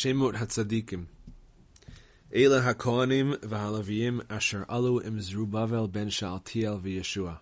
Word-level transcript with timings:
שמות 0.00 0.34
הצדיקים. 0.34 1.04
אלה 2.34 2.68
הכהנים 2.68 3.32
והלוויים 3.48 4.20
אשר 4.28 4.62
עלו 4.68 5.00
עם 5.00 5.20
זרובבל 5.20 5.86
בן 5.90 6.10
שאלתיאל 6.10 6.72
וישוע. 6.82 7.34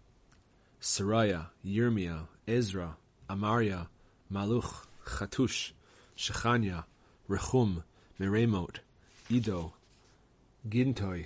סריה, 0.83 1.43
ירמיה, 1.65 2.23
עזרא, 2.47 2.87
אמריה, 3.31 3.83
מלוך, 4.31 4.87
חתוש, 5.07 5.73
שכניה, 6.17 6.81
רחום, 7.30 7.79
מרמות, 8.21 8.79
עידו, 9.29 9.70
גינטוי, 10.66 11.22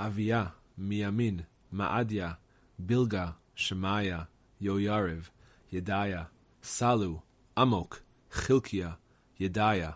אביה, 0.00 0.44
מימין, 0.78 1.40
מעדיה, 1.72 2.32
בילגה, 2.78 3.30
שמעיה, 3.54 4.22
יוירב, 4.60 5.28
ידיה, 5.72 6.24
סלו, 6.62 7.20
עמוק, 7.58 8.00
חלקיה, 8.32 8.90
ידיה, 9.40 9.90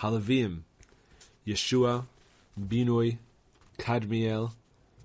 הלווים 0.00 0.60
ישוע, 1.46 2.00
בינוי, 2.56 3.16
קדמיאל, 3.76 4.40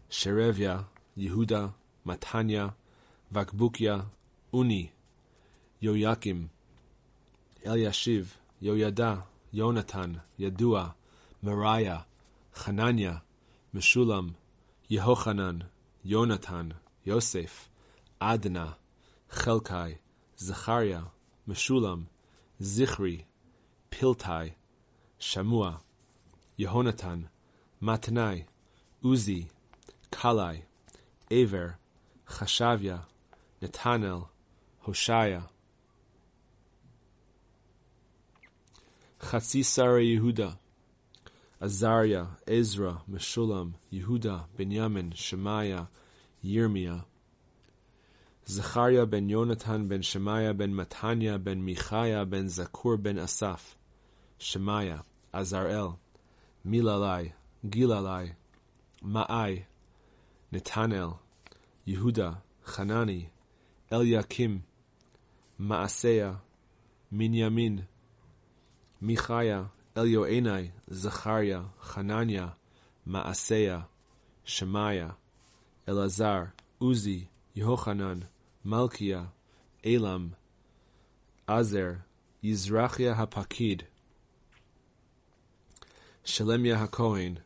שרביה, 0.09 0.81
יהודה, 1.17 1.67
מתניה, 2.05 2.67
בקבוקיה, 3.31 3.97
אוני, 4.53 4.89
יויקים, 5.81 6.47
אלישיב, 7.67 8.37
יוידע, 8.61 9.13
יונתן, 9.53 10.11
ידוע, 10.39 10.89
מריה, 11.43 11.99
חנניה, 12.55 13.15
משולם, 13.73 14.29
יהוחנן, 14.89 15.59
יונתן, 16.05 16.69
יוסף, 17.05 17.69
עדנה, 18.19 18.71
חלקי, 19.29 19.91
זכריה, 20.37 21.03
משולם, 21.47 22.03
זכרי, 22.59 23.21
פלתי, 23.89 24.51
שמוע, 25.19 25.77
יהונתן, 26.57 27.21
מתנאי, 27.81 28.43
עוזי, 29.01 29.47
קלעי, 30.09 30.61
עבר, 31.29 31.67
חשביה, 32.27 32.97
נתנאל, 33.61 34.19
הושעיה. 34.83 35.41
חצי 39.21 39.63
שרי 39.63 40.03
יהודה, 40.03 40.49
עזריה, 41.59 42.25
עזרא, 42.47 42.93
משולם, 43.07 43.71
יהודה, 43.91 44.37
בנימין, 44.57 45.11
שמעיה, 45.13 45.83
ירמיה. 46.43 46.95
זכריה 48.45 49.05
בן 49.05 49.29
יונתן 49.29 49.87
בן 49.89 50.01
שמעיה 50.03 50.53
בן 50.53 50.71
מתניה 50.73 51.37
בן 51.37 51.59
מיכיה 51.59 52.25
בן 52.25 52.47
זכור 52.47 52.95
בן 52.95 53.17
אסף. 53.17 53.75
Shemaiah, 54.45 55.01
Azarel, 55.33 55.97
Milalai, 56.67 57.31
Gilalai, 57.67 58.33
Ma'ai, 59.03 59.63
Netanel, 60.53 61.17
Yehuda, 61.87 62.37
Hanani, 62.67 63.29
Eliakim, 63.91 64.61
Maaseya, 65.59 66.35
Minyamin, 67.11 67.85
Michaiah, 69.01 69.69
Elioenai, 69.95 70.69
Zechariah, 70.93 71.63
Chananya, 71.83 72.53
Maaseya, 73.09 73.85
Shemaiah, 74.45 75.15
Elazar, 75.87 76.51
Uzi, 76.79 77.25
Yehochanan, 77.57 78.25
Malkiah, 78.63 79.25
Elam, 79.83 80.35
Azer, 81.49 82.01
Yizrachiah 82.43 83.15
HaPakid, 83.15 83.81
Shelemia 86.25 86.87
HaKoin, 86.87 87.37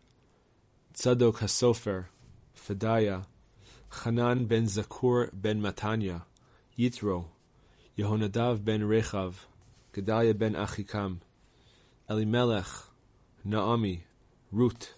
Tzadok 0.93 1.39
HaSofer, 1.39 2.05
Fedaya, 2.55 3.25
Hanan 3.89 4.45
ben 4.45 4.63
Zakur 4.67 5.29
ben 5.33 5.61
Matanya, 5.61 6.21
Yitro, 6.77 7.25
Yehonadav 7.97 8.63
ben 8.63 8.79
Rechav, 8.83 9.33
Gedaliah 9.91 10.33
ben 10.37 10.53
Achikam, 10.53 11.17
Elimelech, 12.09 12.85
Naomi, 13.43 14.01
Ruth, 14.53 14.93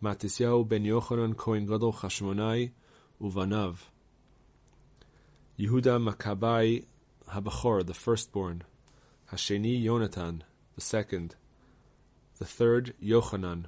Matisyahu 0.00 0.66
ben 0.68 0.84
Yochanan 0.84 1.36
Kohen 1.36 1.66
Gadol 1.66 1.94
Hashmonai, 1.94 2.70
Uvanav, 3.20 3.78
Yehuda 5.58 5.98
Makabai 6.00 6.84
Habachor, 7.30 7.84
the 7.84 7.92
firstborn, 7.92 8.62
Hasheni 9.32 9.82
Yonatan, 9.82 10.42
the 10.76 10.80
second, 10.80 11.34
the 12.38 12.44
third 12.44 12.92
Yochanan, 13.02 13.64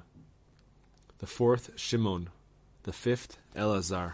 the 1.19 1.25
fourth 1.25 1.71
Shimon, 1.75 2.29
the 2.83 2.93
fifth 2.93 3.37
Elazar. 3.55 4.13